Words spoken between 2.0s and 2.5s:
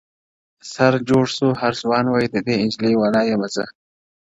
وای د